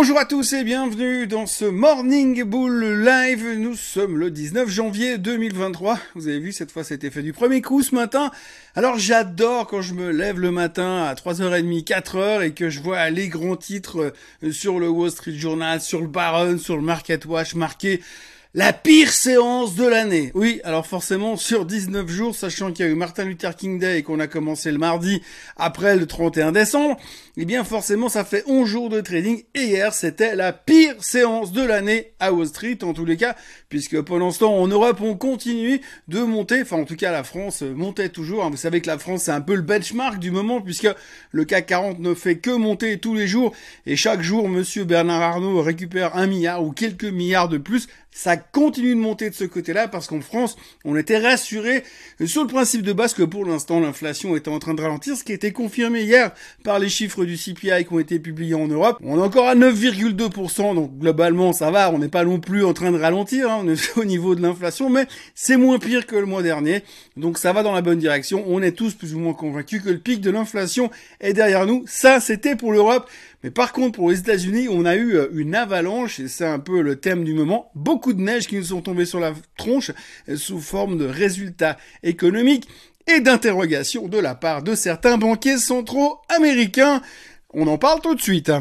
Bonjour 0.00 0.18
à 0.18 0.24
tous 0.24 0.54
et 0.54 0.64
bienvenue 0.64 1.26
dans 1.26 1.44
ce 1.44 1.66
Morning 1.66 2.42
Bull 2.44 3.04
Live. 3.04 3.46
Nous 3.58 3.74
sommes 3.74 4.16
le 4.16 4.30
19 4.30 4.66
janvier 4.66 5.18
2023. 5.18 5.98
Vous 6.14 6.26
avez 6.26 6.38
vu, 6.38 6.52
cette 6.52 6.70
fois, 6.70 6.84
c'était 6.84 7.10
fait 7.10 7.20
du 7.20 7.34
premier 7.34 7.60
coup 7.60 7.82
ce 7.82 7.94
matin. 7.94 8.30
Alors, 8.74 8.98
j'adore 8.98 9.66
quand 9.66 9.82
je 9.82 9.92
me 9.92 10.10
lève 10.10 10.40
le 10.40 10.50
matin 10.50 11.04
à 11.04 11.12
3h30, 11.12 11.84
4h 11.84 12.42
et 12.46 12.52
que 12.52 12.70
je 12.70 12.80
vois 12.80 13.10
les 13.10 13.28
grands 13.28 13.56
titres 13.56 14.14
euh, 14.42 14.52
sur 14.52 14.80
le 14.80 14.88
Wall 14.88 15.10
Street 15.10 15.34
Journal, 15.34 15.82
sur 15.82 16.00
le 16.00 16.06
Baron, 16.06 16.56
sur 16.56 16.76
le 16.76 16.82
Market 16.82 17.26
Watch 17.26 17.54
marqués 17.54 18.00
la 18.52 18.72
pire 18.72 19.12
séance 19.12 19.76
de 19.76 19.86
l'année. 19.86 20.32
Oui, 20.34 20.60
alors 20.64 20.84
forcément, 20.84 21.36
sur 21.36 21.64
19 21.64 22.08
jours, 22.08 22.34
sachant 22.34 22.72
qu'il 22.72 22.84
y 22.84 22.88
a 22.88 22.90
eu 22.90 22.96
Martin 22.96 23.24
Luther 23.24 23.54
King 23.54 23.78
Day 23.78 23.98
et 23.98 24.02
qu'on 24.02 24.18
a 24.18 24.26
commencé 24.26 24.72
le 24.72 24.78
mardi 24.78 25.22
après 25.56 25.96
le 25.96 26.04
31 26.04 26.50
décembre, 26.50 26.96
eh 27.36 27.44
bien 27.44 27.62
forcément, 27.62 28.08
ça 28.08 28.24
fait 28.24 28.42
11 28.48 28.68
jours 28.68 28.88
de 28.88 29.00
trading. 29.00 29.44
Et 29.54 29.66
hier, 29.66 29.94
c'était 29.94 30.34
la 30.34 30.52
pire 30.52 30.96
séance 30.98 31.52
de 31.52 31.62
l'année 31.62 32.12
à 32.18 32.32
Wall 32.32 32.48
Street, 32.48 32.78
en 32.82 32.92
tous 32.92 33.04
les 33.04 33.16
cas, 33.16 33.36
puisque 33.68 34.00
pendant 34.00 34.32
ce 34.32 34.40
temps, 34.40 34.56
en 34.56 34.66
Europe, 34.66 35.00
on 35.00 35.16
continue 35.16 35.80
de 36.08 36.20
monter. 36.20 36.62
Enfin, 36.62 36.78
en 36.78 36.84
tout 36.84 36.96
cas, 36.96 37.12
la 37.12 37.22
France 37.22 37.62
montait 37.62 38.08
toujours. 38.08 38.50
Vous 38.50 38.56
savez 38.56 38.80
que 38.80 38.88
la 38.88 38.98
France, 38.98 39.22
c'est 39.24 39.30
un 39.30 39.40
peu 39.40 39.54
le 39.54 39.62
benchmark 39.62 40.18
du 40.18 40.32
moment, 40.32 40.60
puisque 40.60 40.88
le 41.30 41.44
CAC 41.44 41.66
40 41.66 42.00
ne 42.00 42.14
fait 42.14 42.38
que 42.38 42.50
monter 42.50 42.98
tous 42.98 43.14
les 43.14 43.28
jours. 43.28 43.52
Et 43.86 43.94
chaque 43.94 44.22
jour, 44.22 44.48
monsieur 44.48 44.82
Bernard 44.82 45.22
Arnault 45.22 45.62
récupère 45.62 46.16
un 46.16 46.26
milliard 46.26 46.64
ou 46.64 46.72
quelques 46.72 47.04
milliards 47.04 47.48
de 47.48 47.58
plus 47.58 47.86
ça 48.12 48.36
continue 48.36 48.94
de 48.94 49.00
monter 49.00 49.30
de 49.30 49.34
ce 49.34 49.44
côté-là 49.44 49.88
parce 49.88 50.06
qu'en 50.06 50.20
France, 50.20 50.56
on 50.84 50.96
était 50.96 51.18
rassuré 51.18 51.84
sur 52.24 52.42
le 52.42 52.48
principe 52.48 52.82
de 52.82 52.92
base 52.92 53.14
que 53.14 53.22
pour 53.22 53.44
l'instant, 53.44 53.80
l'inflation 53.80 54.36
était 54.36 54.50
en 54.50 54.58
train 54.58 54.74
de 54.74 54.82
ralentir, 54.82 55.16
ce 55.16 55.24
qui 55.24 55.32
été 55.32 55.52
confirmé 55.52 56.02
hier 56.02 56.32
par 56.64 56.78
les 56.78 56.88
chiffres 56.88 57.24
du 57.24 57.36
CPI 57.36 57.84
qui 57.86 57.92
ont 57.92 57.98
été 57.98 58.18
publiés 58.18 58.54
en 58.54 58.66
Europe. 58.66 58.98
On 59.02 59.18
est 59.18 59.22
encore 59.22 59.48
à 59.48 59.54
9,2%, 59.54 60.74
donc 60.74 60.98
globalement, 60.98 61.52
ça 61.52 61.70
va, 61.70 61.90
on 61.90 61.98
n'est 61.98 62.08
pas 62.08 62.24
non 62.24 62.40
plus 62.40 62.64
en 62.64 62.72
train 62.72 62.90
de 62.90 62.98
ralentir, 62.98 63.50
hein, 63.50 63.64
au 63.96 64.04
niveau 64.04 64.34
de 64.34 64.42
l'inflation, 64.42 64.90
mais 64.90 65.06
c'est 65.34 65.56
moins 65.56 65.78
pire 65.78 66.06
que 66.06 66.16
le 66.16 66.26
mois 66.26 66.42
dernier, 66.42 66.82
donc 67.16 67.38
ça 67.38 67.52
va 67.52 67.62
dans 67.62 67.72
la 67.72 67.82
bonne 67.82 67.98
direction. 67.98 68.44
On 68.46 68.62
est 68.62 68.72
tous 68.72 68.94
plus 68.94 69.14
ou 69.14 69.18
moins 69.18 69.34
convaincus 69.34 69.82
que 69.82 69.90
le 69.90 69.98
pic 69.98 70.20
de 70.20 70.30
l'inflation 70.30 70.90
est 71.20 71.32
derrière 71.32 71.66
nous. 71.66 71.84
Ça, 71.86 72.20
c'était 72.20 72.56
pour 72.56 72.72
l'Europe. 72.72 73.08
Mais 73.42 73.50
par 73.50 73.72
contre, 73.72 73.96
pour 73.96 74.10
les 74.10 74.18
États-Unis, 74.18 74.68
on 74.68 74.84
a 74.84 74.96
eu 74.96 75.16
euh, 75.16 75.28
une 75.32 75.54
avalanche, 75.54 76.20
et 76.20 76.28
c'est 76.28 76.46
un 76.46 76.58
peu 76.58 76.82
le 76.82 76.96
thème 76.96 77.24
du 77.24 77.34
moment, 77.34 77.70
beaucoup 77.74 78.12
de 78.12 78.20
neige 78.20 78.46
qui 78.46 78.56
nous 78.56 78.64
sont 78.64 78.82
tombés 78.82 79.06
sur 79.06 79.20
la 79.20 79.32
tronche 79.56 79.92
euh, 80.28 80.36
sous 80.36 80.60
forme 80.60 80.98
de 80.98 81.06
résultats 81.06 81.78
économiques 82.02 82.68
et 83.06 83.20
d'interrogations 83.20 84.08
de 84.08 84.18
la 84.18 84.34
part 84.34 84.62
de 84.62 84.74
certains 84.74 85.16
banquiers 85.16 85.58
centraux 85.58 86.18
américains. 86.28 87.00
On 87.52 87.66
en 87.66 87.78
parle 87.78 88.00
tout 88.00 88.14
de 88.14 88.20
suite. 88.20 88.52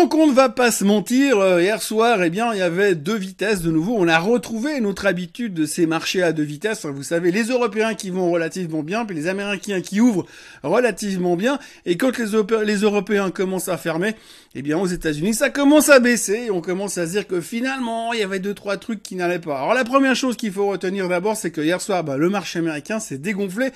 Donc 0.00 0.14
on 0.14 0.26
ne 0.26 0.32
va 0.32 0.48
pas 0.48 0.70
se 0.70 0.82
mentir, 0.82 1.38
euh, 1.40 1.60
hier 1.60 1.82
soir, 1.82 2.22
eh 2.22 2.30
bien, 2.30 2.54
il 2.54 2.58
y 2.58 2.62
avait 2.62 2.94
deux 2.94 3.18
vitesses 3.18 3.60
de 3.60 3.70
nouveau. 3.70 3.96
On 3.98 4.08
a 4.08 4.18
retrouvé 4.18 4.80
notre 4.80 5.04
habitude 5.04 5.52
de 5.52 5.66
ces 5.66 5.84
marchés 5.84 6.22
à 6.22 6.32
deux 6.32 6.42
vitesses. 6.42 6.86
Vous 6.86 7.02
savez, 7.02 7.30
les 7.30 7.42
Européens 7.48 7.92
qui 7.92 8.08
vont 8.08 8.30
relativement 8.30 8.82
bien, 8.82 9.04
puis 9.04 9.14
les 9.14 9.26
Américains 9.26 9.82
qui 9.82 10.00
ouvrent 10.00 10.24
relativement 10.62 11.36
bien. 11.36 11.58
Et 11.84 11.98
quand 11.98 12.16
les, 12.16 12.76
Européens 12.76 13.30
commencent 13.30 13.68
à 13.68 13.76
fermer, 13.76 14.14
eh 14.54 14.62
bien, 14.62 14.78
aux 14.78 14.86
États-Unis, 14.86 15.34
ça 15.34 15.50
commence 15.50 15.90
à 15.90 15.98
baisser. 15.98 16.48
on 16.50 16.62
commence 16.62 16.96
à 16.96 17.06
se 17.06 17.10
dire 17.10 17.26
que 17.26 17.42
finalement, 17.42 18.14
il 18.14 18.20
y 18.20 18.22
avait 18.22 18.38
deux, 18.38 18.54
trois 18.54 18.78
trucs 18.78 19.02
qui 19.02 19.16
n'allaient 19.16 19.38
pas. 19.38 19.58
Alors 19.58 19.74
la 19.74 19.84
première 19.84 20.16
chose 20.16 20.34
qu'il 20.34 20.50
faut 20.50 20.68
retenir 20.68 21.10
d'abord, 21.10 21.36
c'est 21.36 21.50
que 21.50 21.60
hier 21.60 21.82
soir, 21.82 22.04
bah, 22.04 22.16
le 22.16 22.30
marché 22.30 22.58
américain 22.60 23.00
s'est 23.00 23.18
dégonflé. 23.18 23.70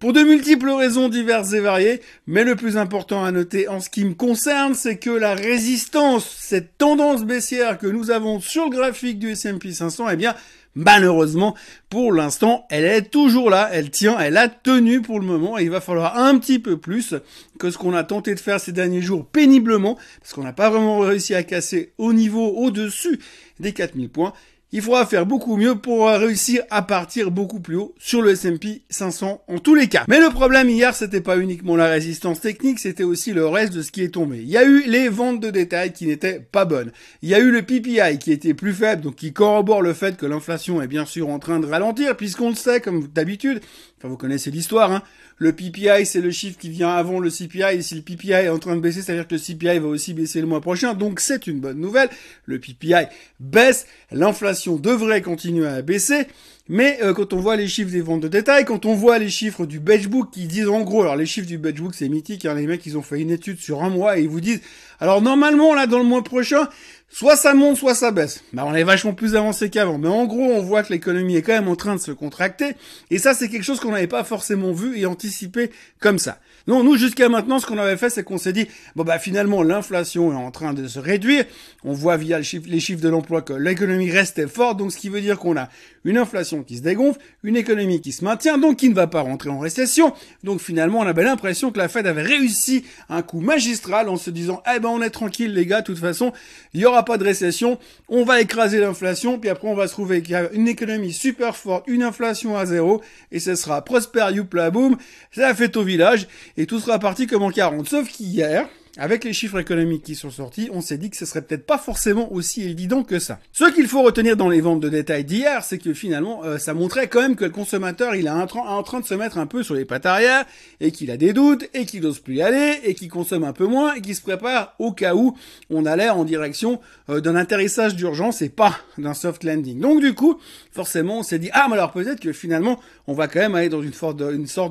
Pour 0.00 0.12
de 0.12 0.20
multiples 0.20 0.70
raisons 0.70 1.08
diverses 1.08 1.52
et 1.54 1.60
variées, 1.60 2.00
mais 2.28 2.44
le 2.44 2.54
plus 2.54 2.76
important 2.76 3.24
à 3.24 3.32
noter 3.32 3.66
en 3.66 3.80
ce 3.80 3.90
qui 3.90 4.04
me 4.04 4.14
concerne, 4.14 4.74
c'est 4.74 4.96
que 4.96 5.10
la 5.10 5.34
résistance, 5.34 6.36
cette 6.38 6.78
tendance 6.78 7.24
baissière 7.24 7.78
que 7.78 7.88
nous 7.88 8.12
avons 8.12 8.38
sur 8.38 8.66
le 8.66 8.70
graphique 8.70 9.18
du 9.18 9.30
S&P 9.30 9.72
500, 9.72 10.10
eh 10.10 10.16
bien, 10.16 10.36
malheureusement, 10.76 11.56
pour 11.90 12.12
l'instant, 12.12 12.64
elle 12.70 12.84
est 12.84 13.10
toujours 13.10 13.50
là, 13.50 13.70
elle 13.72 13.90
tient, 13.90 14.16
elle 14.20 14.36
a 14.36 14.48
tenu 14.48 15.02
pour 15.02 15.18
le 15.18 15.26
moment, 15.26 15.58
et 15.58 15.64
il 15.64 15.70
va 15.70 15.80
falloir 15.80 16.16
un 16.16 16.38
petit 16.38 16.60
peu 16.60 16.76
plus 16.76 17.16
que 17.58 17.72
ce 17.72 17.76
qu'on 17.76 17.92
a 17.92 18.04
tenté 18.04 18.36
de 18.36 18.40
faire 18.40 18.60
ces 18.60 18.70
derniers 18.70 19.02
jours 19.02 19.26
péniblement, 19.26 19.98
parce 20.20 20.32
qu'on 20.32 20.44
n'a 20.44 20.52
pas 20.52 20.70
vraiment 20.70 21.00
réussi 21.00 21.34
à 21.34 21.42
casser 21.42 21.92
au 21.98 22.12
niveau 22.12 22.46
au-dessus 22.46 23.18
des 23.58 23.72
4000 23.72 24.10
points. 24.10 24.32
Il 24.70 24.82
faudra 24.82 25.06
faire 25.06 25.24
beaucoup 25.24 25.56
mieux 25.56 25.76
pour 25.76 26.08
réussir 26.08 26.62
à 26.68 26.82
partir 26.82 27.30
beaucoup 27.30 27.58
plus 27.58 27.76
haut 27.76 27.94
sur 27.98 28.20
le 28.20 28.32
S&P 28.32 28.82
500 28.90 29.42
en 29.48 29.58
tous 29.60 29.74
les 29.74 29.88
cas. 29.88 30.04
Mais 30.08 30.20
le 30.20 30.28
problème 30.28 30.68
hier, 30.68 30.94
c'était 30.94 31.22
pas 31.22 31.38
uniquement 31.38 31.74
la 31.74 31.86
résistance 31.86 32.42
technique, 32.42 32.78
c'était 32.78 33.02
aussi 33.02 33.32
le 33.32 33.46
reste 33.46 33.72
de 33.72 33.80
ce 33.80 33.90
qui 33.90 34.02
est 34.02 34.10
tombé. 34.10 34.40
Il 34.42 34.48
y 34.50 34.58
a 34.58 34.64
eu 34.64 34.82
les 34.86 35.08
ventes 35.08 35.40
de 35.40 35.48
détail 35.48 35.94
qui 35.94 36.06
n'étaient 36.06 36.40
pas 36.40 36.66
bonnes. 36.66 36.92
Il 37.22 37.30
y 37.30 37.34
a 37.34 37.38
eu 37.38 37.50
le 37.50 37.62
PPI 37.62 38.18
qui 38.18 38.30
était 38.30 38.52
plus 38.52 38.74
faible, 38.74 39.00
donc 39.00 39.16
qui 39.16 39.32
corrobore 39.32 39.80
le 39.80 39.94
fait 39.94 40.18
que 40.18 40.26
l'inflation 40.26 40.82
est 40.82 40.86
bien 40.86 41.06
sûr 41.06 41.30
en 41.30 41.38
train 41.38 41.60
de 41.60 41.66
ralentir, 41.66 42.14
puisqu'on 42.14 42.50
le 42.50 42.54
sait 42.54 42.82
comme 42.82 43.06
d'habitude. 43.06 43.60
Enfin, 43.96 44.08
vous 44.08 44.18
connaissez 44.18 44.50
l'histoire, 44.50 44.92
hein. 44.92 45.02
Le 45.40 45.52
PPI, 45.52 46.04
c'est 46.04 46.20
le 46.20 46.32
chiffre 46.32 46.58
qui 46.58 46.68
vient 46.68 46.90
avant 46.90 47.20
le 47.20 47.30
CPI. 47.30 47.76
Et 47.76 47.82
si 47.82 47.94
le 47.94 48.02
PPI 48.02 48.32
est 48.32 48.48
en 48.48 48.58
train 48.58 48.74
de 48.74 48.80
baisser, 48.80 49.02
c'est-à-dire 49.02 49.26
que 49.28 49.36
le 49.36 49.40
CPI 49.40 49.78
va 49.78 49.86
aussi 49.86 50.12
baisser 50.12 50.40
le 50.40 50.48
mois 50.48 50.60
prochain. 50.60 50.94
Donc 50.94 51.20
c'est 51.20 51.46
une 51.46 51.60
bonne 51.60 51.78
nouvelle. 51.78 52.08
Le 52.44 52.58
PPI 52.58 53.06
baisse. 53.38 53.86
L'inflation 54.10 54.57
devrait 54.66 55.22
continuer 55.22 55.66
à 55.66 55.82
baisser. 55.82 56.26
Mais 56.70 56.98
euh, 57.02 57.14
quand 57.14 57.32
on 57.32 57.38
voit 57.38 57.56
les 57.56 57.66
chiffres 57.66 57.90
des 57.90 58.02
ventes 58.02 58.20
de 58.20 58.28
détail, 58.28 58.66
quand 58.66 58.84
on 58.84 58.94
voit 58.94 59.18
les 59.18 59.30
chiffres 59.30 59.64
du 59.64 59.80
Benchbook 59.80 60.30
qui 60.30 60.46
disent 60.46 60.68
en 60.68 60.82
gros, 60.82 61.00
alors 61.00 61.16
les 61.16 61.24
chiffres 61.24 61.46
du 61.46 61.56
Benchbook 61.56 61.94
c'est 61.94 62.10
mythique, 62.10 62.44
hein, 62.44 62.52
les 62.52 62.66
mecs 62.66 62.84
ils 62.84 62.98
ont 62.98 63.02
fait 63.02 63.20
une 63.20 63.30
étude 63.30 63.58
sur 63.58 63.82
un 63.82 63.88
mois 63.88 64.18
et 64.18 64.22
ils 64.22 64.28
vous 64.28 64.42
disent, 64.42 64.60
alors 65.00 65.22
normalement 65.22 65.72
là 65.72 65.86
dans 65.86 65.96
le 65.96 66.04
mois 66.04 66.22
prochain, 66.22 66.68
soit 67.08 67.36
ça 67.36 67.54
monte, 67.54 67.78
soit 67.78 67.94
ça 67.94 68.10
baisse. 68.10 68.44
Bah 68.52 68.64
on 68.66 68.74
est 68.74 68.84
vachement 68.84 69.14
plus 69.14 69.34
avancé 69.34 69.70
qu'avant, 69.70 69.96
mais 69.96 70.08
en 70.08 70.26
gros 70.26 70.42
on 70.42 70.60
voit 70.60 70.82
que 70.82 70.92
l'économie 70.92 71.36
est 71.36 71.42
quand 71.42 71.54
même 71.54 71.68
en 71.68 71.76
train 71.76 71.96
de 71.96 72.00
se 72.00 72.12
contracter 72.12 72.74
et 73.10 73.16
ça 73.16 73.32
c'est 73.32 73.48
quelque 73.48 73.64
chose 73.64 73.80
qu'on 73.80 73.92
n'avait 73.92 74.06
pas 74.06 74.24
forcément 74.24 74.72
vu 74.72 74.98
et 74.98 75.06
anticipé 75.06 75.70
comme 76.00 76.18
ça. 76.18 76.38
Non, 76.68 76.84
nous 76.84 76.98
jusqu'à 76.98 77.30
maintenant 77.30 77.58
ce 77.58 77.66
qu'on 77.66 77.78
avait 77.78 77.96
fait 77.96 78.10
c'est 78.10 78.22
qu'on 78.22 78.36
s'est 78.36 78.52
dit, 78.52 78.66
bon 78.94 79.02
bah 79.02 79.18
finalement 79.18 79.62
l'inflation 79.62 80.32
est 80.32 80.36
en 80.36 80.50
train 80.50 80.74
de 80.74 80.86
se 80.86 80.98
réduire, 80.98 81.46
on 81.82 81.94
voit 81.94 82.18
via 82.18 82.40
les 82.40 82.80
chiffres 82.80 83.00
de 83.00 83.08
l'emploi 83.08 83.40
que 83.40 83.54
l'économie 83.54 84.10
restait 84.10 84.46
forte, 84.46 84.76
donc 84.76 84.92
ce 84.92 84.98
qui 84.98 85.08
veut 85.08 85.22
dire 85.22 85.38
qu'on 85.38 85.56
a 85.56 85.70
une 86.04 86.18
inflation 86.18 86.62
qui 86.62 86.76
se 86.76 86.82
dégonfle, 86.82 87.18
une 87.42 87.56
économie 87.56 88.02
qui 88.02 88.12
se 88.12 88.22
maintient, 88.22 88.58
donc 88.58 88.76
qui 88.76 88.88
ne 88.88 88.94
va 88.94 89.06
pas 89.06 89.20
rentrer 89.20 89.50
en 89.50 89.58
récession. 89.58 90.14
Donc 90.44 90.60
finalement, 90.60 91.00
on 91.00 91.06
avait 91.06 91.22
l'impression 91.22 91.70
que 91.70 91.78
la 91.78 91.88
Fed 91.88 92.06
avait 92.06 92.22
réussi 92.22 92.84
un 93.08 93.22
coup 93.22 93.40
magistral 93.40 94.08
en 94.08 94.16
se 94.16 94.30
disant, 94.30 94.62
eh 94.74 94.78
ben 94.78 94.88
on 94.88 95.02
est 95.02 95.10
tranquille 95.10 95.52
les 95.52 95.66
gars, 95.66 95.80
de 95.80 95.86
toute 95.86 95.98
façon, 95.98 96.32
il 96.74 96.80
n'y 96.80 96.86
aura 96.86 97.04
pas 97.04 97.18
de 97.18 97.24
récession, 97.24 97.78
on 98.08 98.24
va 98.24 98.40
écraser 98.40 98.78
l'inflation, 98.80 99.38
puis 99.38 99.50
après 99.50 99.68
on 99.68 99.74
va 99.74 99.86
se 99.86 99.92
trouver 99.92 100.22
qu'il 100.22 100.32
y 100.32 100.36
a 100.36 100.50
une 100.52 100.68
économie 100.68 101.12
super 101.12 101.56
forte, 101.56 101.84
une 101.88 102.02
inflation 102.02 102.56
à 102.56 102.66
zéro, 102.66 103.02
et 103.32 103.40
ce 103.40 103.54
sera 103.54 103.82
prosper, 103.82 104.26
youpla, 104.34 104.70
boum, 104.70 104.96
c'est 105.32 105.40
la 105.40 105.54
fête 105.54 105.76
au 105.76 105.82
village, 105.82 106.26
et 106.58 106.66
tout 106.66 106.80
sera 106.80 106.98
parti 106.98 107.26
comme 107.26 107.44
en 107.44 107.50
40. 107.50 107.88
Sauf 107.88 108.08
qu'hier, 108.08 108.68
avec 108.98 109.24
les 109.24 109.32
chiffres 109.32 109.58
économiques 109.58 110.02
qui 110.02 110.16
sont 110.16 110.30
sortis, 110.30 110.68
on 110.72 110.80
s'est 110.80 110.98
dit 110.98 111.08
que 111.08 111.16
ce 111.16 111.24
serait 111.24 111.42
peut-être 111.42 111.64
pas 111.64 111.78
forcément 111.78 112.32
aussi 112.32 112.62
évident 112.64 113.04
que 113.04 113.18
ça. 113.18 113.38
Ce 113.52 113.64
qu'il 113.72 113.86
faut 113.86 114.02
retenir 114.02 114.36
dans 114.36 114.48
les 114.48 114.60
ventes 114.60 114.80
de 114.80 114.88
détail 114.88 115.24
d'hier, 115.24 115.62
c'est 115.62 115.78
que 115.78 115.94
finalement, 115.94 116.44
euh, 116.44 116.58
ça 116.58 116.74
montrait 116.74 117.08
quand 117.08 117.20
même 117.20 117.36
que 117.36 117.44
le 117.44 117.50
consommateur, 117.50 118.16
il 118.16 118.26
est 118.26 118.30
en 118.30 118.82
train 118.82 119.00
de 119.00 119.06
se 119.06 119.14
mettre 119.14 119.38
un 119.38 119.46
peu 119.46 119.62
sur 119.62 119.74
les 119.74 119.84
pattes 119.84 120.04
arrière, 120.04 120.44
et 120.80 120.90
qu'il 120.90 121.10
a 121.10 121.16
des 121.16 121.32
doutes, 121.32 121.68
et 121.74 121.86
qu'il 121.86 122.02
n'ose 122.02 122.18
plus 122.18 122.36
y 122.36 122.42
aller, 122.42 122.80
et 122.82 122.94
qu'il 122.94 123.08
consomme 123.08 123.44
un 123.44 123.52
peu 123.52 123.66
moins, 123.66 123.94
et 123.94 124.00
qu'il 124.00 124.16
se 124.16 124.22
prépare 124.22 124.74
au 124.78 124.92
cas 124.92 125.14
où 125.14 125.36
on 125.70 125.86
allait 125.86 126.10
en 126.10 126.24
direction 126.24 126.80
euh, 127.08 127.20
d'un 127.20 127.36
atterrissage 127.36 127.94
d'urgence 127.94 128.42
et 128.42 128.48
pas 128.48 128.76
d'un 128.98 129.14
soft 129.14 129.44
landing. 129.44 129.78
Donc 129.78 130.00
du 130.00 130.14
coup, 130.14 130.38
forcément, 130.72 131.20
on 131.20 131.22
s'est 131.22 131.38
dit, 131.38 131.50
ah, 131.52 131.66
mais 131.68 131.74
alors 131.74 131.92
peut-être 131.92 132.20
que 132.20 132.32
finalement, 132.32 132.80
on 133.06 133.14
va 133.14 133.28
quand 133.28 133.40
même 133.40 133.54
aller 133.54 133.68
dans 133.68 133.82
une, 133.82 133.92
sorte 133.92 134.16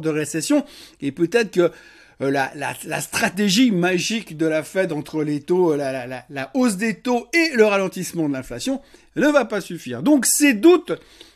de 0.01 0.09
récession, 0.09 0.65
et 1.01 1.11
peut-être 1.11 1.51
que 1.51 1.71
la, 2.19 2.51
la, 2.55 2.73
la, 2.85 3.01
stratégie 3.01 3.71
magique 3.71 4.37
de 4.37 4.47
la 4.47 4.63
Fed 4.63 4.91
entre 4.91 5.23
les 5.23 5.41
taux, 5.41 5.73
euh, 5.73 5.77
la, 5.77 6.25
la, 6.29 6.51
hausse 6.55 6.77
des 6.77 6.95
taux 6.95 7.27
et 7.33 7.55
le 7.55 7.65
ralentissement 7.65 8.27
de 8.27 8.33
l'inflation 8.33 8.81
ne 9.15 9.27
va 9.27 9.45
pas 9.45 9.61
suffire. 9.61 10.01
Donc 10.01 10.25
ces 10.25 10.53
doutes 10.53 10.93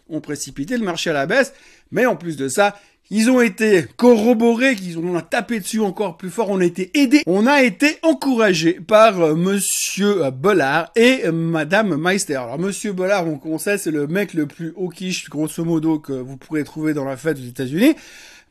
ont 0.10 0.22
précipité 0.22 0.78
le 0.78 0.84
marché 0.84 1.12
à 1.12 1.14
la 1.14 1.28
baisse, 1.28 1.54
mais 1.92 2.06
en 2.06 2.16
plus 2.16 2.36
de 2.36 2.48
ça, 2.48 2.76
ils 3.12 3.30
ont 3.30 3.42
été 3.42 3.86
corroborés, 3.98 4.76
qu'ils 4.76 4.98
ont 4.98 5.20
tapé 5.22 5.60
dessus 5.60 5.82
encore 5.82 6.18
plus 6.18 6.30
fort, 6.30 6.50
on 6.50 6.62
a 6.62 6.66
été 6.66 6.90
aidés, 6.98 7.24
on 7.28 7.46
a 7.46 7.62
été 7.62 7.98
encouragé 8.02 8.74
par 8.74 9.22
euh, 9.22 9.36
monsieur 9.36 10.32
Bollard 10.32 10.92
et 10.96 11.30
madame 11.32 11.96
Meister. 11.96 12.38
Alors 12.38 12.58
monsieur 12.58 12.94
Bollard, 12.94 13.26
on 13.28 13.58
sait, 13.60 13.78
c'est 13.78 13.92
le 13.92 14.08
mec 14.08 14.34
le 14.34 14.48
plus 14.48 14.74
hawkish, 14.76 15.30
grosso 15.30 15.64
modo, 15.64 16.00
que 16.00 16.14
vous 16.14 16.38
pourrez 16.38 16.64
trouver 16.64 16.94
dans 16.94 17.06
la 17.06 17.18
fête 17.18 17.38
aux 17.38 17.48
États-Unis. 17.48 17.96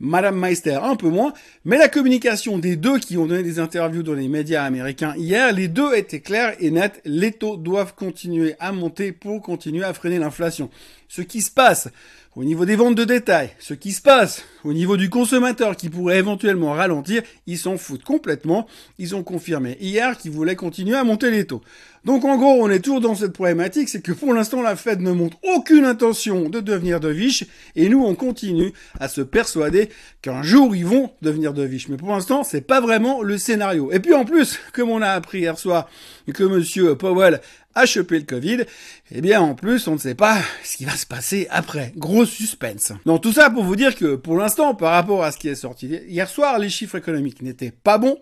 Madame 0.00 0.38
Meister 0.38 0.78
un 0.82 0.96
peu 0.96 1.08
moins, 1.08 1.34
mais 1.64 1.76
la 1.76 1.88
communication 1.88 2.58
des 2.58 2.76
deux 2.76 2.98
qui 2.98 3.18
ont 3.18 3.26
donné 3.26 3.42
des 3.42 3.58
interviews 3.58 4.02
dans 4.02 4.14
les 4.14 4.28
médias 4.28 4.64
américains 4.64 5.14
hier, 5.16 5.52
les 5.52 5.68
deux 5.68 5.94
étaient 5.94 6.20
clairs 6.20 6.54
et 6.58 6.70
nets, 6.70 7.02
les 7.04 7.32
taux 7.32 7.58
doivent 7.58 7.94
continuer 7.94 8.54
à 8.58 8.72
monter 8.72 9.12
pour 9.12 9.42
continuer 9.42 9.84
à 9.84 9.92
freiner 9.92 10.18
l'inflation. 10.18 10.70
ce 11.08 11.20
qui 11.22 11.42
se 11.42 11.50
passe 11.50 11.88
au 12.36 12.44
niveau 12.44 12.64
des 12.64 12.76
ventes 12.76 12.94
de 12.94 13.04
détail, 13.04 13.50
ce 13.58 13.74
qui 13.74 13.90
se 13.90 14.00
passe 14.00 14.44
au 14.62 14.72
niveau 14.72 14.96
du 14.96 15.10
consommateur 15.10 15.74
qui 15.74 15.88
pourrait 15.88 16.18
éventuellement 16.18 16.72
ralentir, 16.72 17.22
ils 17.48 17.58
s'en 17.58 17.76
foutent 17.76 18.04
complètement. 18.04 18.68
Ils 18.98 19.16
ont 19.16 19.24
confirmé 19.24 19.76
hier 19.80 20.16
qu'ils 20.16 20.30
voulaient 20.30 20.54
continuer 20.54 20.96
à 20.96 21.02
monter 21.02 21.32
les 21.32 21.44
taux. 21.44 21.60
Donc 22.04 22.24
en 22.24 22.36
gros, 22.36 22.62
on 22.62 22.70
est 22.70 22.78
toujours 22.78 23.00
dans 23.00 23.16
cette 23.16 23.32
problématique, 23.32 23.88
c'est 23.88 24.00
que 24.00 24.12
pour 24.12 24.32
l'instant, 24.32 24.62
la 24.62 24.76
Fed 24.76 25.00
ne 25.00 25.10
montre 25.10 25.38
aucune 25.42 25.84
intention 25.84 26.48
de 26.48 26.60
devenir 26.60 27.00
de 27.00 27.08
viche, 27.08 27.44
et 27.74 27.88
nous, 27.88 28.02
on 28.04 28.14
continue 28.14 28.72
à 29.00 29.08
se 29.08 29.20
persuader 29.20 29.90
qu'un 30.22 30.42
jour, 30.42 30.74
ils 30.76 30.86
vont 30.86 31.10
devenir 31.20 31.52
de 31.52 31.64
viche. 31.64 31.88
Mais 31.88 31.96
pour 31.96 32.10
l'instant, 32.10 32.44
c'est 32.44 32.62
pas 32.62 32.80
vraiment 32.80 33.22
le 33.22 33.38
scénario. 33.38 33.90
Et 33.92 33.98
puis 33.98 34.14
en 34.14 34.24
plus, 34.24 34.58
comme 34.72 34.88
on 34.88 35.02
a 35.02 35.08
appris 35.08 35.40
hier 35.40 35.58
soir 35.58 35.90
que 36.32 36.44
monsieur 36.44 36.94
Powell 36.94 37.40
a 37.74 37.84
le 37.84 38.20
Covid, 38.22 38.64
eh 39.12 39.20
bien 39.20 39.40
en 39.40 39.54
plus 39.54 39.86
on 39.86 39.94
ne 39.94 39.98
sait 39.98 40.14
pas 40.14 40.38
ce 40.64 40.76
qui 40.76 40.84
va 40.84 40.92
se 40.92 41.06
passer 41.06 41.46
après. 41.50 41.92
Gros 41.96 42.24
suspense. 42.24 42.92
Donc 43.06 43.22
tout 43.22 43.32
ça 43.32 43.50
pour 43.50 43.64
vous 43.64 43.76
dire 43.76 43.94
que 43.94 44.16
pour 44.16 44.36
l'instant 44.36 44.74
par 44.74 44.92
rapport 44.92 45.22
à 45.22 45.32
ce 45.32 45.38
qui 45.38 45.48
est 45.48 45.54
sorti 45.54 45.86
hier 46.08 46.28
soir, 46.28 46.58
les 46.58 46.68
chiffres 46.68 46.96
économiques 46.96 47.42
n'étaient 47.42 47.72
pas 47.72 47.98
bons 47.98 48.18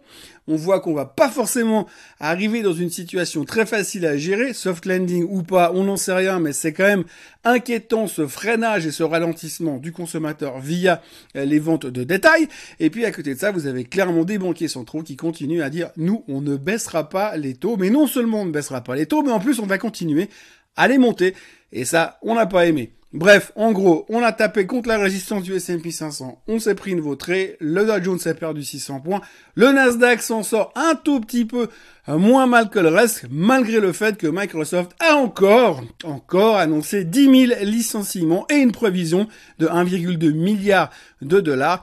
on 0.48 0.56
voit 0.56 0.80
qu'on 0.80 0.94
va 0.94 1.04
pas 1.04 1.28
forcément 1.28 1.86
arriver 2.18 2.62
dans 2.62 2.72
une 2.72 2.90
situation 2.90 3.44
très 3.44 3.66
facile 3.66 4.06
à 4.06 4.16
gérer, 4.16 4.52
soft 4.52 4.86
landing 4.86 5.26
ou 5.28 5.42
pas, 5.42 5.70
on 5.74 5.84
n'en 5.84 5.96
sait 5.96 6.14
rien, 6.14 6.40
mais 6.40 6.52
c'est 6.52 6.72
quand 6.72 6.84
même 6.84 7.04
inquiétant 7.44 8.06
ce 8.06 8.26
freinage 8.26 8.86
et 8.86 8.90
ce 8.90 9.02
ralentissement 9.02 9.76
du 9.76 9.92
consommateur 9.92 10.58
via 10.58 11.02
euh, 11.36 11.44
les 11.44 11.58
ventes 11.58 11.86
de 11.86 12.02
détail. 12.02 12.48
Et 12.80 12.90
puis 12.90 13.04
à 13.04 13.12
côté 13.12 13.34
de 13.34 13.38
ça, 13.38 13.52
vous 13.52 13.66
avez 13.66 13.84
clairement 13.84 14.24
des 14.24 14.38
banquiers 14.38 14.68
centraux 14.68 15.02
qui 15.02 15.16
continuent 15.16 15.62
à 15.62 15.70
dire 15.70 15.90
nous, 15.96 16.24
on 16.28 16.40
ne 16.40 16.56
baissera 16.56 17.08
pas 17.08 17.36
les 17.36 17.54
taux, 17.54 17.76
mais 17.76 17.90
non 17.90 18.06
seulement 18.06 18.42
on 18.42 18.46
ne 18.46 18.50
baissera 18.50 18.80
pas 18.82 18.96
les 18.96 19.06
taux, 19.06 19.22
mais 19.22 19.32
en 19.32 19.40
plus 19.40 19.60
on 19.60 19.66
va 19.66 19.78
continuer 19.78 20.28
à 20.76 20.88
les 20.88 20.98
monter. 20.98 21.34
Et 21.72 21.84
ça, 21.84 22.18
on 22.22 22.34
n'a 22.34 22.46
pas 22.46 22.66
aimé. 22.66 22.92
Bref, 23.14 23.52
en 23.56 23.72
gros, 23.72 24.05
on 24.10 24.22
a 24.22 24.32
tapé 24.32 24.66
contre 24.66 24.90
la 24.90 24.99
résistance 24.99 25.43
du 25.43 25.55
S&P 25.55 25.90
500, 25.90 26.43
on 26.46 26.58
s'est 26.58 26.75
pris 26.75 26.90
une 26.90 27.00
vautrée, 27.00 27.56
le 27.58 27.87
Dow 27.87 28.02
Jones 28.02 28.19
a 28.26 28.34
perdu 28.34 28.62
600 28.62 29.00
points, 29.00 29.22
le 29.55 29.72
Nasdaq 29.72 30.20
s'en 30.20 30.43
sort 30.43 30.75
un 30.76 30.94
tout 30.94 31.19
petit 31.20 31.46
peu 31.46 31.69
moins 32.06 32.46
mal 32.46 32.69
que 32.69 32.78
le 32.78 32.90
reste, 32.90 33.25
malgré 33.31 33.81
le 33.81 33.94
fait 33.94 34.19
que 34.19 34.26
Microsoft 34.26 34.90
a 35.00 35.14
encore, 35.14 35.82
encore 36.05 36.58
annoncé 36.58 37.05
10 37.05 37.46
000 37.49 37.60
licenciements 37.62 38.44
et 38.50 38.56
une 38.56 38.72
prévision 38.72 39.26
de 39.58 39.69
1,2 39.69 40.31
milliard 40.32 40.90
de 41.22 41.40
dollars 41.40 41.81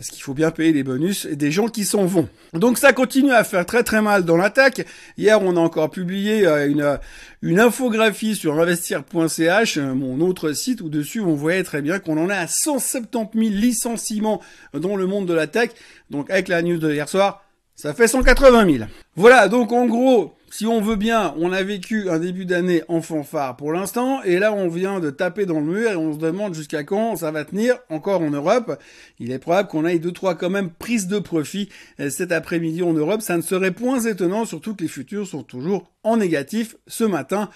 parce 0.00 0.08
qu'il 0.08 0.22
faut 0.22 0.32
bien 0.32 0.50
payer 0.50 0.72
les 0.72 0.82
bonus 0.82 1.26
des 1.26 1.52
gens 1.52 1.68
qui 1.68 1.84
s'en 1.84 2.06
vont. 2.06 2.26
Donc 2.54 2.78
ça 2.78 2.94
continue 2.94 3.32
à 3.32 3.44
faire 3.44 3.66
très 3.66 3.82
très 3.82 4.00
mal 4.00 4.24
dans 4.24 4.38
l'attaque. 4.38 4.86
Hier, 5.18 5.42
on 5.42 5.58
a 5.58 5.60
encore 5.60 5.90
publié 5.90 6.46
euh, 6.46 6.66
une, 6.70 6.98
une 7.42 7.60
infographie 7.60 8.34
sur 8.34 8.58
investir.ch, 8.58 9.76
euh, 9.76 9.92
mon 9.92 10.22
autre 10.22 10.52
site, 10.52 10.80
où 10.80 10.88
dessus 10.88 11.20
on 11.20 11.34
voyait 11.34 11.64
très 11.64 11.82
bien 11.82 11.98
qu'on 11.98 12.16
en 12.16 12.30
est 12.30 12.34
à 12.34 12.46
170 12.46 13.48
000 13.50 13.60
licenciements 13.60 14.40
dans 14.72 14.96
le 14.96 15.06
monde 15.06 15.26
de 15.26 15.34
la 15.34 15.46
tech. 15.46 15.68
Donc 16.08 16.30
avec 16.30 16.48
la 16.48 16.62
news 16.62 16.78
de 16.78 16.90
hier 16.90 17.06
soir, 17.06 17.44
ça 17.76 17.92
fait 17.92 18.08
180 18.08 18.72
000. 18.72 18.84
Voilà, 19.16 19.48
donc 19.48 19.70
en 19.70 19.84
gros, 19.84 20.34
si 20.50 20.66
on 20.66 20.80
veut 20.80 20.96
bien, 20.96 21.32
on 21.38 21.52
a 21.52 21.62
vécu 21.62 22.10
un 22.10 22.18
début 22.18 22.44
d'année 22.44 22.82
en 22.88 23.00
fanfare 23.02 23.56
pour 23.56 23.72
l'instant, 23.72 24.22
et 24.24 24.38
là 24.38 24.52
on 24.52 24.68
vient 24.68 24.98
de 24.98 25.10
taper 25.10 25.46
dans 25.46 25.60
le 25.60 25.66
mur 25.66 25.90
et 25.90 25.96
on 25.96 26.12
se 26.12 26.18
demande 26.18 26.54
jusqu'à 26.54 26.82
quand 26.82 27.16
ça 27.16 27.30
va 27.30 27.44
tenir 27.44 27.76
encore 27.88 28.20
en 28.20 28.30
Europe. 28.30 28.78
Il 29.20 29.30
est 29.30 29.38
probable 29.38 29.68
qu'on 29.68 29.84
aille 29.84 30.00
deux 30.00 30.12
trois 30.12 30.34
quand 30.34 30.50
même 30.50 30.70
prises 30.70 31.06
de 31.06 31.20
profit 31.20 31.68
euh, 32.00 32.10
cet 32.10 32.32
après-midi 32.32 32.82
en 32.82 32.92
Europe. 32.92 33.22
Ça 33.22 33.36
ne 33.36 33.42
serait 33.42 33.70
point 33.70 34.00
étonnant, 34.00 34.44
surtout 34.44 34.74
que 34.74 34.82
les 34.82 34.88
futurs 34.88 35.26
sont 35.26 35.44
toujours 35.44 35.92
en 36.02 36.16
négatif 36.16 36.76
ce 36.88 37.04
matin 37.04 37.48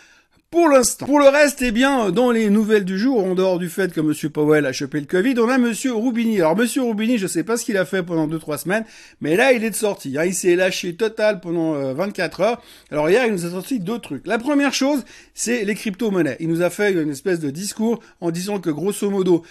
pour 0.54 0.68
l'instant. 0.68 1.06
Pour 1.06 1.18
le 1.18 1.26
reste, 1.26 1.62
eh 1.62 1.72
bien, 1.72 2.12
dans 2.12 2.30
les 2.30 2.48
nouvelles 2.48 2.84
du 2.84 2.96
jour, 2.96 3.24
en 3.24 3.34
dehors 3.34 3.58
du 3.58 3.68
fait 3.68 3.92
que 3.92 4.00
M. 4.00 4.30
Powell 4.30 4.66
a 4.66 4.72
chopé 4.72 5.00
le 5.00 5.06
Covid, 5.06 5.34
on 5.40 5.48
a 5.48 5.56
M. 5.56 5.72
Roubini. 5.90 6.40
Alors, 6.40 6.52
M. 6.52 6.68
Roubini, 6.80 7.18
je 7.18 7.26
sais 7.26 7.42
pas 7.42 7.56
ce 7.56 7.64
qu'il 7.64 7.76
a 7.76 7.84
fait 7.84 8.04
pendant 8.04 8.28
2-3 8.28 8.58
semaines, 8.58 8.84
mais 9.20 9.34
là, 9.34 9.52
il 9.52 9.64
est 9.64 9.70
de 9.70 9.74
sortie. 9.74 10.16
Hein. 10.16 10.26
Il 10.26 10.34
s'est 10.34 10.54
lâché 10.54 10.94
total 10.94 11.40
pendant 11.40 11.72
24 11.92 12.40
euh, 12.40 12.44
heures. 12.44 12.62
Alors, 12.92 13.10
hier, 13.10 13.26
il 13.26 13.32
nous 13.32 13.46
a 13.46 13.50
sorti 13.50 13.80
deux 13.80 13.98
trucs. 13.98 14.24
La 14.28 14.38
première 14.38 14.72
chose, 14.72 15.04
c'est 15.34 15.64
les 15.64 15.74
crypto-monnaies. 15.74 16.36
Il 16.38 16.46
nous 16.46 16.62
a 16.62 16.70
fait 16.70 16.92
une 16.92 17.10
espèce 17.10 17.40
de 17.40 17.50
discours 17.50 17.98
en 18.20 18.30
disant 18.30 18.60
que, 18.60 18.70
grosso 18.70 19.10
modo, 19.10 19.42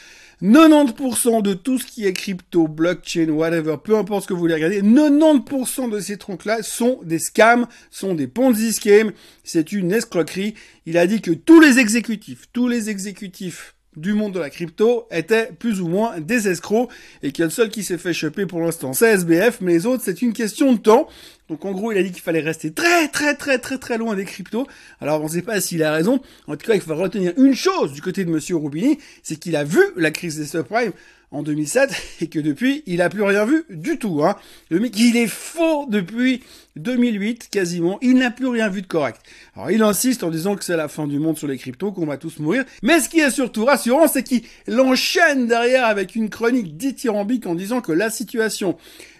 90% 0.44 1.42
de 1.42 1.54
tout 1.54 1.80
ce 1.80 1.86
qui 1.86 2.06
est 2.06 2.12
crypto, 2.12 2.68
blockchain, 2.68 3.30
whatever, 3.30 3.78
peu 3.82 3.98
importe 3.98 4.24
ce 4.24 4.28
que 4.28 4.34
vous 4.34 4.40
voulez 4.40 4.56
regarder, 4.56 4.82
90% 4.82 5.90
de 5.90 6.00
ces 6.02 6.18
troncs-là 6.18 6.64
sont 6.64 7.00
des 7.04 7.20
scams, 7.20 7.66
sont 7.92 8.14
des 8.14 8.28
Ponzi 8.28 8.74
schemes, 8.74 9.14
c'est 9.46 9.72
une 9.72 9.94
escroquerie. 9.94 10.56
Il 10.86 10.98
a 10.98 11.08
dit 11.08 11.22
que 11.22 11.32
tous 11.32 11.60
les 11.60 11.80
exécutifs, 11.80 12.46
tous 12.52 12.68
les 12.68 12.90
exécutifs 12.90 13.76
du 13.96 14.14
monde 14.14 14.34
de 14.34 14.40
la 14.40 14.50
crypto 14.50 15.08
étaient 15.12 15.52
plus 15.58 15.82
ou 15.82 15.88
moins 15.88 16.20
des 16.20 16.48
escrocs 16.48 16.90
et 17.22 17.32
qu'il 17.32 17.42
y 17.42 17.44
a 17.44 17.46
le 17.46 17.52
seul 17.52 17.70
qui 17.70 17.84
s'est 17.84 17.98
fait 17.98 18.14
choper 18.14 18.46
pour 18.46 18.60
l'instant, 18.60 18.94
c'est 18.94 19.14
SBF, 19.14 19.62
mais 19.62 19.74
les 19.74 19.86
autres, 19.86 20.04
c'est 20.04 20.22
une 20.22 20.34
question 20.34 20.74
de 20.74 20.80
temps. 20.80 21.08
Donc 21.50 21.66
en 21.66 21.72
gros, 21.72 21.92
il 21.92 21.98
a 21.98 22.04
dit 22.04 22.12
qu'il 22.12 22.22
fallait 22.22 22.40
rester 22.40 22.74
très 22.74 23.08
très 23.10 23.36
très 23.36 23.60
très 23.60 23.78
très 23.78 23.98
loin 23.98 24.16
des 24.16 24.26
cryptos. 24.26 24.68
Alors 25.00 25.22
on 25.22 25.26
ne 25.26 25.30
sait 25.30 25.42
pas 25.42 25.62
s'il 25.62 25.84
a 25.84 25.92
raison. 25.92 26.22
En 26.48 26.56
tout 26.56 26.66
cas, 26.66 26.76
il 26.76 26.82
faut 26.82 26.96
retenir 26.96 27.34
une 27.38 27.56
chose 27.56 27.94
du 27.94 28.02
côté 28.02 28.26
de 28.26 28.32
Monsieur 28.32 28.56
Roubini, 28.56 28.98
c'est 29.22 29.36
qu'il 29.36 29.56
a 29.56 29.64
vu 29.64 29.82
la 29.96 30.12
crise 30.12 30.38
des 30.38 30.46
subprimes 30.46 30.94
en 31.34 31.44
2007 31.44 31.92
et 32.22 32.28
que 32.28 32.40
depuis, 32.40 32.84
il 32.86 33.02
a 33.02 33.10
plus 33.10 33.24
rien 33.24 33.46
vu 33.46 33.66
du 33.70 33.98
tout. 33.98 34.24
Hein. 34.24 34.36
Il 34.72 35.18
est 35.18 35.28
faux 35.28 35.86
depuis 35.90 36.42
2008 36.78 37.50
quasiment. 37.52 37.98
Il 38.02 38.16
n'a 38.16 38.32
plus 38.32 38.48
rien 38.48 38.70
vu 38.70 38.82
de 38.82 38.88
correct. 38.88 39.20
Alors 39.56 39.72
il 39.72 39.82
insiste 39.82 40.24
en 40.24 40.30
disant 40.30 40.56
que 40.56 40.64
c'est 40.64 40.78
la 40.78 40.88
fin 40.88 41.08
du 41.08 41.20
monde 41.20 41.38
sur 41.38 41.48
les 41.48 41.58
cryptos, 41.58 41.92
qu'on 41.92 42.06
va 42.06 42.18
tous 42.18 42.40
mourir. 42.40 42.64
Mais 42.82 43.00
ce 43.00 43.10
qui 43.10 43.20
est 43.20 43.32
surtout 43.32 43.66
rassurant, 43.66 44.08
c'est 44.08 44.24
qu'il 44.24 44.44
enchaîne 44.80 45.48
derrière 45.48 45.86
avec 45.86 46.16
une 46.16 46.30
chronique 46.30 46.78
dithyrambique 46.78 47.46
en 47.48 47.56
disant 47.56 47.82
que 47.82 47.92
la 47.92 48.10
situation 48.10 48.78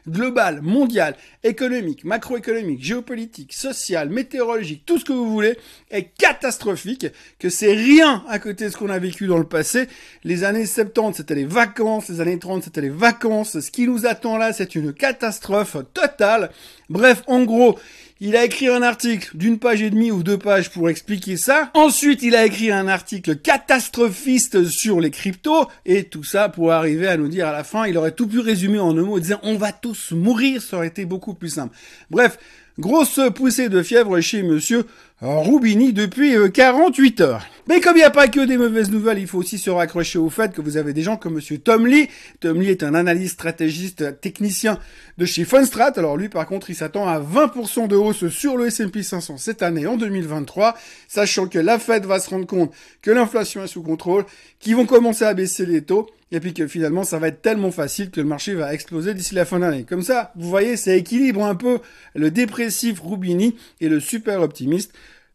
globale, 0.08 0.62
mondiale, 0.62 1.16
économique, 1.44 2.04
macroéconomique, 2.04 2.84
géopolitique, 2.84 3.54
sociale, 3.54 4.10
météorologique, 4.10 4.84
tout 4.86 5.00
ce 5.00 5.06
que 5.06 5.14
vous 5.14 5.32
voulez, 5.32 5.58
est 5.92 6.10
catastrophique, 6.18 7.08
que 7.40 7.50
c'est 7.50 7.74
rien 7.74 8.24
à 8.28 8.40
côté 8.40 8.66
de 8.66 8.70
ce 8.70 8.78
qu'on 8.78 8.90
a 8.90 9.00
vécu 9.00 9.28
dans 9.28 9.38
le 9.38 9.44
passé. 9.44 9.88
Les 10.24 10.44
années 10.44 10.66
70, 10.66 11.18
c'était 11.18 11.36
les 11.36 11.46
vacances, 11.46 12.10
les 12.10 12.22
années 12.22 12.40
30, 12.40 12.64
c'était 12.64 12.82
les 12.82 12.90
vacances. 12.90 13.60
Ce 13.60 13.72
qui 13.72 13.88
nous 13.88 14.06
attend 14.06 14.38
là, 14.38 14.54
c'est 14.54 14.76
une 14.76 14.94
catastrophe 14.94 15.78
totale. 15.94 16.52
Bref, 16.90 17.24
en 17.28 17.44
gros, 17.44 17.80
il 18.26 18.38
a 18.38 18.46
écrit 18.46 18.70
un 18.70 18.82
article 18.82 19.36
d'une 19.36 19.60
page 19.60 19.82
et 19.82 19.90
demie 19.90 20.10
ou 20.10 20.24
deux 20.24 20.38
pages 20.38 20.70
pour 20.70 20.90
expliquer 20.90 21.36
ça. 21.36 21.70
Ensuite, 21.74 22.24
il 22.24 22.38
a 22.38 22.46
écrit 22.46 22.72
un 22.72 22.88
article 22.88 23.36
catastrophiste 23.36 24.64
sur 24.64 25.02
les 25.02 25.12
cryptos 25.12 25.68
et 25.86 26.06
tout 26.06 26.24
ça 26.24 26.48
pour 26.48 26.72
arriver 26.72 27.10
à 27.10 27.18
nous 27.18 27.28
dire 27.28 27.50
à 27.50 27.52
la 27.52 27.66
fin, 27.66 27.86
il 27.86 27.98
aurait 27.98 28.14
tout 28.14 28.28
pu 28.28 28.40
résumer 28.40 28.80
en 28.80 28.98
un 28.98 29.02
mot 29.02 29.20
disant 29.20 29.42
on 29.44 29.58
va 29.58 29.74
tous 29.74 30.14
mourir, 30.14 30.62
ça 30.62 30.78
aurait 30.78 30.88
été 30.88 31.04
beaucoup 31.04 31.34
plus 31.34 31.50
simple. 31.50 31.76
Bref, 32.12 32.40
Grosse 32.80 33.20
poussée 33.36 33.70
de 33.70 33.84
fièvre 33.84 34.20
chez 34.20 34.42
monsieur 34.42 34.88
Roubini 35.22 35.94
depuis 35.94 36.34
48 36.52 37.22
euh, 37.22 37.24
heures. 37.24 37.46
Mais 37.68 37.80
comme 37.80 37.96
il 37.96 38.00
n'y 38.00 38.04
a 38.04 38.10
pas 38.10 38.28
que 38.28 38.44
des 38.46 38.58
mauvaises 38.58 38.90
nouvelles, 38.90 39.20
il 39.20 39.28
faut 39.28 39.38
aussi 39.38 39.60
se 39.60 39.70
raccrocher 39.70 40.18
au 40.18 40.32
fait 40.32 40.52
que 40.54 40.60
vous 40.60 40.76
avez 40.76 40.92
des 40.92 41.04
gens 41.04 41.16
comme 41.16 41.36
monsieur 41.36 41.60
Tom 41.60 41.86
Lee. 41.86 42.10
Tom 42.40 42.60
Lee 42.60 42.70
est 42.70 42.82
un 42.82 42.96
analyste 42.96 43.36
stratégiste 43.36 44.20
technicien 44.22 44.80
de 45.20 45.26
chez 45.26 45.46
Funstrat. 45.46 45.92
Alors 45.98 46.18
lui, 46.18 46.30
par 46.30 46.48
contre, 46.48 46.72
il 46.72 46.76
s'attend 46.76 47.08
à 47.08 47.20
20% 47.20 47.88
de 47.88 47.96
hausse 47.96 48.28
sur 48.30 48.58
le 48.58 48.66
S&P 48.66 49.04
500 49.04 49.38
cette 49.38 49.62
année 49.62 49.86
en 49.86 49.96
2023, 49.96 50.76
sachant 51.08 51.46
que 51.46 51.60
la 51.60 51.78
Fed 51.78 52.08
va 52.08 52.20
se 52.20 52.32
rendre 52.32 52.48
compte 52.48 52.74
que 53.04 53.12
l'inflation 53.12 53.64
est 53.64 53.68
sous 53.68 53.84
contrôle, 53.84 54.26
qu'ils 54.60 54.76
vont 54.76 54.88
commencer 54.88 55.26
à 55.26 55.36
baisser 55.36 55.68
les 55.68 55.84
taux 55.84 56.10
et 56.32 56.40
puis 56.40 56.54
que 56.54 56.68
finalement 56.68 57.04
ça 57.04 57.20
va 57.20 57.28
être 57.28 57.42
tellement 57.42 57.72
facile 57.72 58.10
que 58.10 58.22
le 58.22 58.28
marché 58.28 58.54
va 58.54 58.74
exploser 58.74 59.14
d'ici 59.14 59.36
la 59.36 59.46
fin 59.46 59.60
d'année. 59.60 59.84
Comme 59.84 60.04
ça, 60.04 60.32
vous 60.36 60.50
voyez, 60.50 60.78
ça 60.78 60.96
équilibre 60.96 61.44
un 61.44 61.56
peu 61.56 61.80
le 62.16 62.32
dépressif 62.32 63.00
Rubini 63.02 63.56
et 63.82 63.90
le 63.90 64.00
super 64.00 64.42
optimiste 64.42 64.94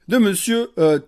de 0.09 0.17
monsieur 0.17 0.71
euh, 0.79 0.99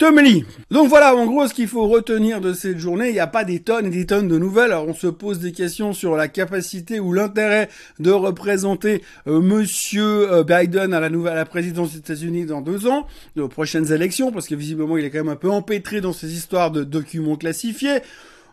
Donc 0.70 0.88
voilà, 0.88 1.16
en 1.16 1.26
gros, 1.26 1.46
ce 1.46 1.54
qu'il 1.54 1.68
faut 1.68 1.88
retenir 1.88 2.40
de 2.40 2.52
cette 2.52 2.78
journée, 2.78 3.08
il 3.08 3.14
n'y 3.14 3.20
a 3.20 3.26
pas 3.26 3.44
des 3.44 3.60
tonnes 3.60 3.86
et 3.86 3.90
des 3.90 4.06
tonnes 4.06 4.28
de 4.28 4.38
nouvelles. 4.38 4.72
Alors 4.72 4.86
on 4.86 4.94
se 4.94 5.06
pose 5.06 5.38
des 5.38 5.52
questions 5.52 5.94
sur 5.94 6.16
la 6.16 6.28
capacité 6.28 7.00
ou 7.00 7.12
l'intérêt 7.12 7.70
de 7.98 8.10
représenter 8.10 9.02
euh, 9.26 9.40
monsieur 9.40 10.30
euh, 10.30 10.44
Biden 10.44 10.92
à 10.92 11.00
la 11.00 11.08
nouvelle 11.08 11.32
à 11.32 11.36
la 11.36 11.46
présidence 11.46 11.92
des 11.92 11.98
États-Unis 11.98 12.44
dans 12.44 12.60
deux 12.60 12.86
ans, 12.86 13.06
aux 13.38 13.48
prochaines 13.48 13.90
élections, 13.90 14.32
parce 14.32 14.46
que 14.46 14.54
visiblement 14.54 14.98
il 14.98 15.04
est 15.04 15.10
quand 15.10 15.18
même 15.18 15.28
un 15.28 15.36
peu 15.36 15.50
empêtré 15.50 16.02
dans 16.02 16.12
ces 16.12 16.34
histoires 16.34 16.70
de 16.70 16.84
documents 16.84 17.36
classifiés. 17.36 18.00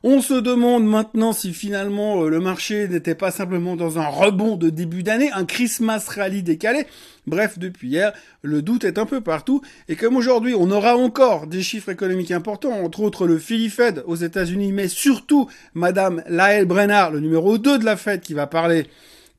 On 0.09 0.21
se 0.21 0.35
demande 0.35 0.85
maintenant 0.85 1.33
si 1.33 1.53
finalement 1.53 2.23
euh, 2.23 2.29
le 2.29 2.39
marché 2.39 2.87
n'était 2.87 3.13
pas 3.13 3.29
simplement 3.29 3.75
dans 3.75 3.99
un 3.99 4.07
rebond 4.07 4.55
de 4.55 4.69
début 4.69 5.03
d'année, 5.03 5.29
un 5.33 5.43
Christmas 5.43 6.05
rally 6.07 6.43
décalé. 6.43 6.85
Bref, 7.25 7.59
depuis 7.59 7.89
hier, 7.89 8.13
le 8.41 8.61
doute 8.61 8.85
est 8.85 8.99
un 8.99 9.05
peu 9.05 9.19
partout. 9.19 9.61
Et 9.89 9.97
comme 9.97 10.15
aujourd'hui, 10.15 10.55
on 10.55 10.71
aura 10.71 10.95
encore 10.95 11.45
des 11.45 11.61
chiffres 11.61 11.89
économiques 11.89 12.31
importants, 12.31 12.71
entre 12.85 13.01
autres 13.01 13.27
le 13.27 13.37
Philly 13.37 13.67
Fed 13.67 14.01
aux 14.07 14.15
États-Unis, 14.15 14.71
mais 14.71 14.87
surtout 14.87 15.49
Madame 15.73 16.23
Lael 16.29 16.63
Brennard, 16.63 17.11
le 17.11 17.19
numéro 17.19 17.57
2 17.57 17.77
de 17.77 17.83
la 17.83 17.97
Fed, 17.97 18.21
qui 18.21 18.33
va 18.33 18.47
parler 18.47 18.87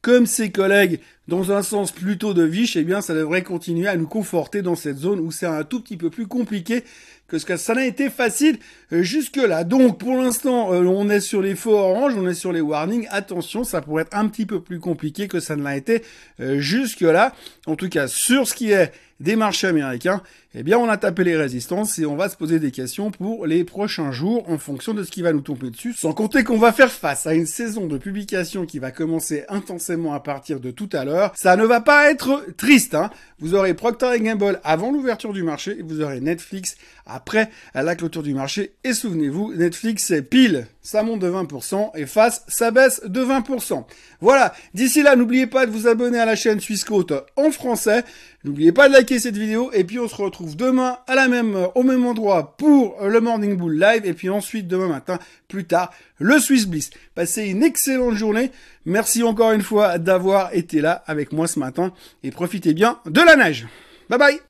comme 0.03 0.27
ses 0.27 0.51
collègues 0.51 1.01
dans 1.27 1.53
un 1.53 1.63
sens 1.63 1.93
plutôt 1.93 2.35
de 2.35 2.43
viche, 2.43 2.77
eh 2.77 2.85
bien 2.85 3.01
ça 3.01 3.15
devrait 3.15 3.43
continuer 3.43 3.89
à 3.89 3.97
nous 3.97 4.07
conforter 4.07 4.63
dans 4.63 4.77
cette 4.77 4.99
zone 4.99 5.21
où 5.21 5.31
c'est 5.31 5.47
un 5.47 5.65
tout 5.65 5.81
petit 5.81 5.97
peu 5.97 6.11
plus 6.11 6.27
compliqué 6.27 6.85
que 7.29 7.57
ça 7.57 7.75
n'a 7.75 7.85
été 7.85 8.09
facile 8.09 8.59
euh, 8.93 9.03
jusque-là. 9.03 9.65
Donc 9.65 9.99
pour 9.99 10.17
l'instant, 10.17 10.73
euh, 10.73 10.83
on 10.85 11.11
est 11.11 11.21
sur 11.21 11.43
les 11.43 11.55
faux 11.55 11.77
orange, 11.77 12.15
on 12.17 12.27
est 12.27 12.35
sur 12.35 12.53
les 12.53 12.63
warnings. 12.63 13.07
Attention, 13.11 13.65
ça 13.65 13.83
pourrait 13.83 14.03
être 14.03 14.17
un 14.17 14.29
petit 14.29 14.47
peu 14.47 14.61
plus 14.61 14.81
compliqué 14.81 15.29
que 15.29 15.41
ça 15.41 15.55
ne 15.55 15.63
l'a 15.63 15.77
été 15.77 16.03
euh, 16.41 16.59
jusque-là. 16.59 17.35
En 17.67 17.77
tout 17.77 17.89
cas, 17.89 18.09
sur 18.09 18.49
ce 18.49 18.55
qui 18.55 18.71
est 18.71 18.93
des 19.21 19.37
marchés 19.37 19.67
américains, 19.67 20.23
eh 20.55 20.63
bien 20.63 20.79
on 20.79 20.89
a 20.89 20.97
tapé 20.97 21.25
les 21.25 21.37
résistances 21.37 21.99
et 21.99 22.07
on 22.07 22.17
va 22.17 22.29
se 22.29 22.37
poser 22.37 22.59
des 22.59 22.71
questions 22.71 23.11
pour 23.11 23.47
les 23.47 23.65
prochains 23.65 24.13
jours 24.13 24.49
en 24.49 24.59
fonction 24.59 24.95
de 24.95 25.03
ce 25.03 25.11
qui 25.11 25.23
va 25.23 25.33
nous 25.33 25.41
tomber 25.41 25.71
dessus. 25.71 25.93
Sans 25.93 26.13
compter 26.13 26.45
qu'on 26.45 26.59
va 26.59 26.73
faire 26.73 26.91
face 26.91 27.27
à 27.27 27.35
une 27.35 27.47
saison 27.47 27.87
de 27.87 27.99
publication 27.99 28.65
qui 28.65 28.79
va 28.79 28.91
commencer 28.91 29.45
intensément 29.49 30.15
à 30.15 30.21
partir 30.21 30.61
de 30.61 30.71
tout 30.71 30.89
à 30.93 31.05
l'heure. 31.05 31.33
Ça 31.37 31.57
ne 31.57 31.65
va 31.65 31.81
pas 31.81 32.11
être 32.11 32.47
triste. 32.57 32.95
Hein. 32.95 33.11
Vous 33.41 33.55
aurez 33.55 33.75
Procter 33.75 34.19
Gamble 34.21 34.61
avant 34.65 34.91
l'ouverture 34.91 35.33
du 35.33 35.43
marché 35.43 35.77
et 35.79 35.83
vous 35.83 36.01
aurez 36.01 36.21
Netflix 36.21 36.77
après 37.07 37.51
la 37.75 37.95
clôture 37.95 38.23
du 38.23 38.35
marché. 38.35 38.75
Et 38.85 38.93
souvenez-vous, 38.93 39.55
Netflix 39.55 40.05
c'est 40.05 40.23
pile, 40.23 40.67
ça 40.83 41.03
monte 41.03 41.21
de 41.21 41.31
20% 41.31 41.91
et 41.95 42.07
face, 42.07 42.45
ça 42.49 42.71
baisse 42.71 43.03
de 43.05 43.23
20%. 43.23 43.85
Voilà, 44.21 44.53
d'ici 44.75 45.03
là, 45.03 45.17
n'oubliez 45.17 45.47
pas 45.47 45.67
de 45.67 45.71
vous 45.71 45.87
abonner 45.87 46.19
à 46.19 46.27
la 46.27 46.37
chaîne 46.37 46.61
Suisse 46.61 46.85
Côte 46.85 47.13
en 47.37 47.51
français. 47.51 48.05
N'oubliez 48.45 48.71
pas 48.71 48.89
de 48.89 48.93
liker 48.93 49.19
cette 49.19 49.37
vidéo 49.37 49.71
et 49.73 49.83
puis 49.83 49.99
on 49.99 50.07
se 50.07 50.15
retrouve 50.15 50.57
demain 50.57 50.99
à 51.09 51.17
la 51.17 51.27
même 51.27 51.57
au 51.75 51.83
même 51.83 52.07
endroit 52.07 52.57
pour 52.57 52.97
le 53.03 53.21
Morning 53.21 53.57
Bull 53.57 53.79
Live 53.81 54.07
et 54.07 54.15
puis 54.15 54.29
ensuite 54.31 54.69
demain 54.69 54.87
matin 54.87 55.19
plus 55.49 55.65
tard 55.65 55.93
le 56.19 56.39
Swiss 56.39 56.67
Bliss. 56.67 56.91
Passez 57.17 57.47
une 57.47 57.65
excellente 57.65 58.15
journée. 58.15 58.53
Merci 58.87 59.25
encore 59.25 59.53
une 59.53 59.63
fois 59.63 59.99
d'avoir 59.99 60.55
été 60.55 60.81
là 60.81 61.03
avec 61.07 61.33
moi 61.33 61.49
ce 61.49 61.59
matin 61.59 61.93
et 62.23 62.31
profitez 62.31 62.75
bien 62.75 63.01
de 63.07 63.21
la 63.21 63.35
neige. 63.35 63.67
Bye 64.09 64.19
bye 64.19 64.41